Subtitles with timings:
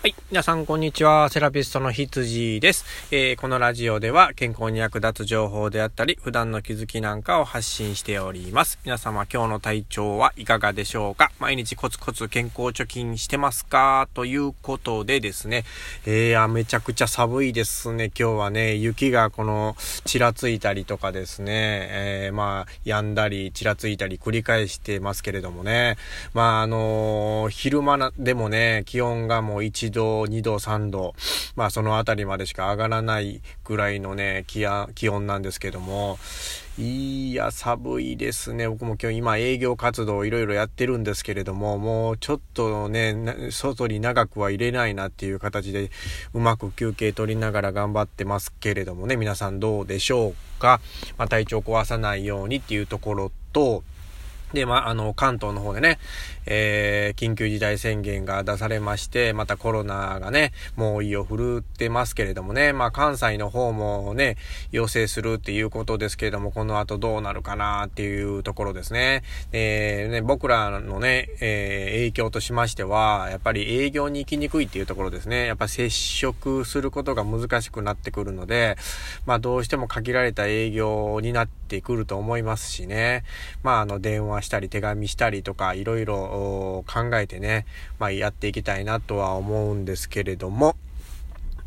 [0.00, 0.14] はい。
[0.30, 1.28] 皆さん、こんにちは。
[1.28, 2.84] セラピストの羊です。
[3.10, 8.78] えー、このラジオでは健康に役立つ情報であったり、普段の気づきなんかを発信しております。
[8.84, 11.32] 皆様、今日の体調はいかがでしょうか？
[11.40, 14.08] 毎日コツコツ健康貯金してますか？
[14.14, 15.64] ということでですね。
[16.06, 18.04] えー、めちゃくちゃ寒いですね。
[18.04, 19.74] 今日はね、雪がこの、
[20.04, 21.88] ちらついたりとかですね。
[21.90, 25.96] えー、まあ、止んだり、ちらついたり繰り返してますけれどもね。
[26.34, 31.14] まあ、あのー、昼間でもね、気温がもう1 1度、2度、3度、
[31.56, 36.18] まあその辺りまでしか上がらないぐらいのね、気気温なんですけども、
[36.78, 38.68] いや、寒いですね。
[38.68, 45.90] 僕も今日今営業活動いろいろやってるんですけれども、もうちょっとね、外に長くは入れないなっていう形で、
[46.34, 50.80] うまく休憩取りながら頑張ってますけれどもね、皆さんどうでしょうか？
[51.16, 53.82] まあ、体調壊さないようにっていうところと、
[54.52, 55.98] で、まあ、あの、関東の方でね、
[56.50, 64.36] えー、緊急事態宣言が出されまして、またコロナがね、猛威を振るってますけれどもね、まあ、関西の方もね、
[64.72, 69.22] 要請するっていうことですけれども、この後どうなるかなっていうところですね。
[69.52, 75.46] えー、ね、僕らのね、えー、影響としましては、やっぱり営業に行きにくいっていうところですね。
[75.46, 78.76] やっぱ接触することが難しくなってくるので、
[79.26, 83.24] まあ、どうしても限られた営業になってくると思いますしね。
[83.62, 87.66] まあ、あの、電話したり手紙したりとかいろいろ考えてね、
[87.98, 90.76] まあやっていきたいなとは思うんですけれども、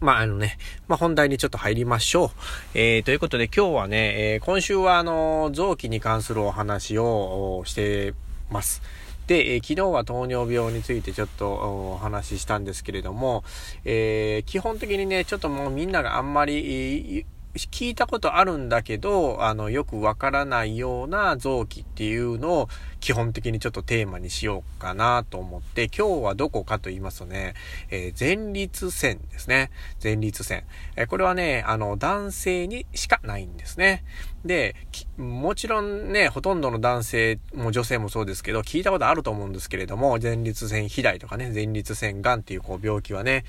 [0.00, 2.30] まあ、あのね、まあ、本題にちょっと入りましょう。
[2.74, 8.12] えー、ということで今日はね、えー、今週はあの、臓器に関するお話をして
[8.50, 8.82] ます。
[9.26, 11.50] で、えー、昨日は糖尿病についてちょっと
[11.94, 13.44] お話ししたんですけれども、
[13.86, 17.24] えー、基本的にね、ちょっともうみんながあんまり
[17.54, 22.68] 聞いたことあるんだけど、あの、よくわからないような臓器っていうのを
[23.00, 27.54] 基本的にちょっとテーマにしようかなと思って、今日はどこかと言いますとね、
[27.90, 29.70] えー、前立腺ですね。
[30.02, 30.64] 前立腺。
[30.96, 34.04] えー、これはね、あの、男性にしかないんですね。
[34.44, 34.74] で、
[35.16, 43.44] もちろんね、ほとんどの男性も女性もそうですけど、聞いたことあると思うんですけれども、前立腺肥大とかね、前立腺癌っていうこう病気はね。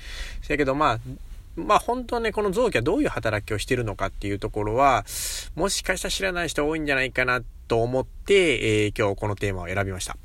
[0.48, 0.98] だけどまあ、
[1.56, 5.04] まあ本当はね、この臓器はどういう働きをしているのかっていうところは、
[5.54, 10.16] もしかしたら知らない人多いんじゃないかなと思って、えー、今日このテーマを選びました。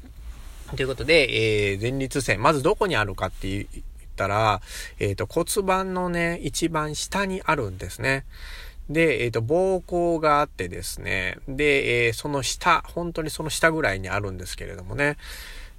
[0.75, 3.65] ということで、えー、前立腺、まずどこにあるかって言っ
[4.15, 4.61] たら、
[4.99, 8.25] えっ、ー、と骨盤のね、一番下にあるんですね。
[8.89, 15.17] で、えっ、ー、と、膀胱があってですね、で、えー、その下、本当にその下ぐらいにあるんですけれどもね、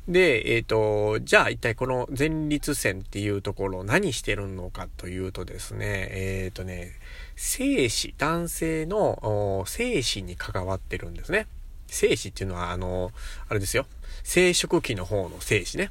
[0.08, 6.92] で、えっ、ー、と、じゃあ一体この前立腺っていうところ何してるのかというとですね、えっ、ー、とね、
[7.36, 11.46] 精子、男性の精子に関わってるんですね。
[11.86, 13.12] 精子っていうのは、あの、
[13.48, 13.86] あれですよ。
[14.24, 15.90] 生殖器の方の精子ね。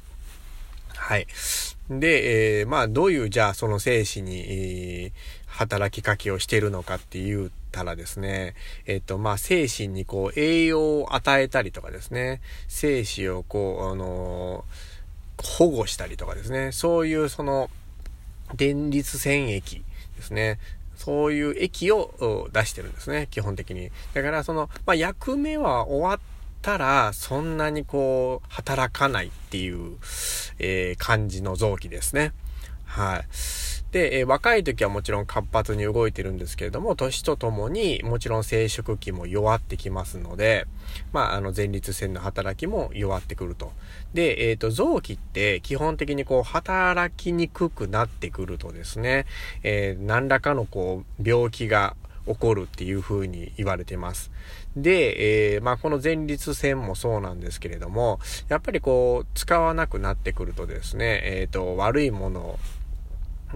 [0.94, 1.26] はい。
[1.88, 5.12] で、えー、まあ、どういう、じゃあ、その精子に、えー、
[5.46, 8.54] 働きかけをしてるのかっていうたらですね、
[8.86, 14.64] えっと、まあ、精神にこう、栄養を与えたりとかですね、精子をこう、あの
[15.42, 17.70] 保護したりとかですね、そういうその、
[18.54, 19.82] 電立腺液
[20.16, 20.58] ですね、
[20.96, 23.90] そういう液を出してるんですね、基本的に。
[24.14, 26.20] だからその、まあ、役目は終わっ
[26.60, 29.96] たら、そんなにこう、働かないっていう、
[30.58, 32.32] えー、感じの臓器ですね。
[32.84, 33.24] はい。
[33.92, 40.66] で、えー、若い時はもちろん活発に動いてるんですけれども、年とともにもちろん生殖器も弱ってきますので、
[41.12, 43.72] まあ、あの前立腺の働きも弱ってくると。
[44.14, 49.26] で、えっ、ー、と、臓器って基本的にこう働きにくくなってくるとですね、
[49.62, 51.94] えー、何らかのこう病気が
[52.26, 54.30] 起こるっていう風に言われてます。
[54.76, 62.58] で、えー、まあ、この前立腺もそうなんですけれども、やっぱりこう、使わなくなってくるとですね、えっ、ー、と、悪いもの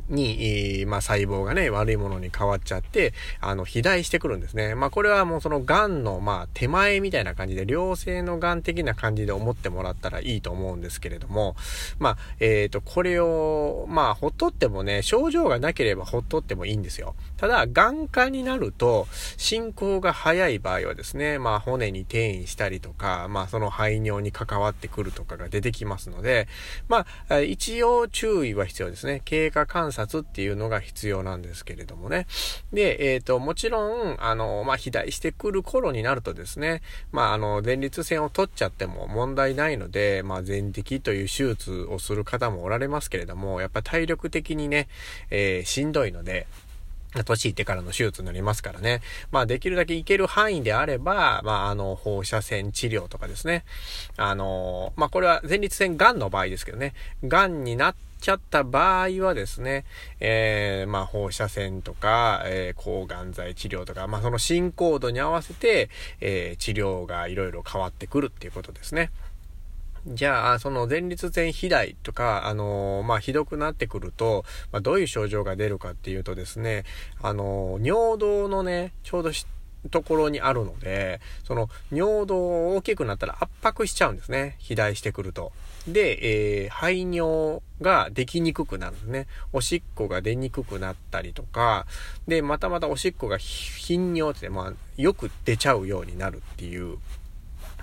[0.08, 4.74] に、まあ、細胞がね、悪いものに変わっちゃって、あの、肥大してくるんですね。
[4.74, 11.56] まあ、これはもうその癌の、まあ、手前みたいな感じで、良性の癌的な感じで思ってもらったらいいと思うんですけれども、
[11.98, 17.14] まあ、えっ、ー、と、これを、まあ、ほっとってもね、症状がなければほっとってもいいんですよ。
[17.36, 19.06] ただ、癌化になると、
[19.36, 26.48] 進行が早い場合はですね、まあ、骨に転移したりとか、まあ、その排尿に関わってくるとかが出てきますので、
[26.88, 29.22] まあ、一応注意は必要ですね。
[29.24, 32.26] 経過観観察っていうのが必要なんですけれどもね。
[32.72, 44.88] で、えっ、ー、と、もちろん、あの、まあ、肥大してくる頃になるとですね、まあ、あの、前立腺を取っちゃっても問題ないので、まあ、全摘という手術をする方もおられますけれども、やっぱ体力的にね、
[45.30, 46.46] えー、しんどいので、
[47.24, 49.00] 年いってからの手術になりますからね。
[49.30, 53.64] まあできるだけいける範囲であれば、まああの放射線治療とかですね。
[54.18, 56.92] あの、まあこれは前立腺癌の場合ですけどね。
[57.24, 59.84] 癌になってちゃった場合はですね、
[60.20, 65.90] えー、まあ放射線とか、えー、抗がん剤治療とか、まあその進行度に合わせて、
[66.20, 69.10] えー、治療がいろいろ変わってくるっていうことですね。
[70.06, 76.84] じゃあ、その前立腺肥大とか、あのー、まあ、ひどくなってくると、まあ、どういう症状が出るかっていうとですね、
[77.20, 79.32] あのー、尿道のね、ちょうど
[79.90, 84.56] ところにあるので、その尿道大きくなったら圧迫しちゃうんですね。
[84.58, 85.52] 肥大してくると。
[85.86, 89.26] で、えー、排尿ができにくくなるんですね。
[89.52, 91.86] おしっこが出にくくなったりとか、
[92.26, 96.98] で、またまたおしっこが頻尿って、まあ、よく出ちゃうようになるっていう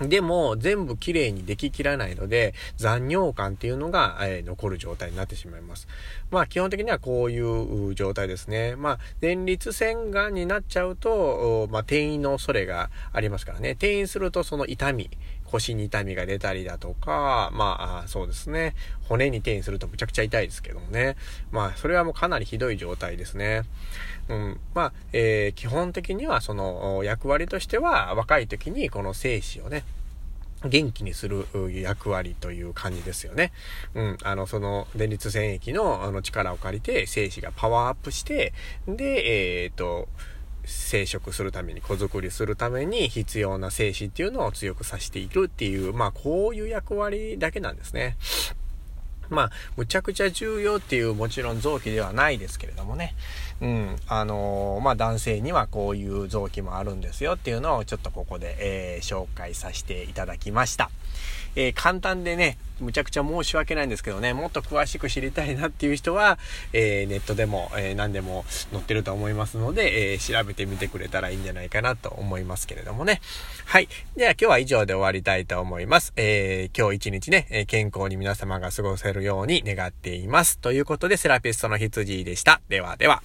[0.00, 5.86] でも、全部綺麗にでききらないので、残尿感っていうのが、えー、残る状態になってしまいます。
[6.30, 8.74] まあ、基本的にはこういう状態ですね。
[8.76, 13.72] まあ、前立腺がんになっちゃうと、まあ、転移の恐れがありますからね。
[13.72, 15.10] 転移するとその痛み、
[15.54, 18.74] 腰に痛みが出たりだとか、まあ、そうですね。
[19.08, 21.16] 骨に転移するとむちゃくちゃ痛いですけどもね。
[21.52, 23.62] まあ、それはもうかなりひどい状態ですね。
[24.28, 24.60] うん。
[24.74, 29.84] まあ、えー、基本的にはその役割としては若い時にこの精子をね、
[30.64, 33.52] 元気にする役割という感じですよね。
[33.94, 34.18] うん。
[34.22, 38.54] あの、その、電立腺液のあの力を借りて、精子がパワーアップして、
[38.88, 40.08] で、えっ、と、
[40.66, 48.16] 生殖するために、子作りするために必要な精子っていうのを強くさせていくっていう、まあ、こういう役割だけなんですね。
[49.30, 53.14] まあ、むちゃくちゃ重要っていうもちろん臓器ではないですけれどもね。
[53.60, 53.96] うん。
[54.08, 60.90] あのー、まあ男性にはこういう臓器もあるんですよっていうのをちょっとここで、えー、紹介させていただきました。
[61.56, 66.38] えー、簡単でね、むちゃくちゃ申し訳ないんですけどね、もっと詳しく知りたいなっていう人は、
[66.72, 73.20] えー、ネットでも、えー、何でも載ってると思いますので、え調べてみてくれたらいいんじゃないかなと思いますけれどもね。
[73.66, 73.88] はい。
[74.16, 76.12] では今日は以上で終わりたいと思います。
[76.16, 80.58] え今日一日ね、健康に皆様が過ごせるように願っています。
[80.58, 82.60] ということで、セラピストの羊でした。
[82.68, 83.22] ではでは。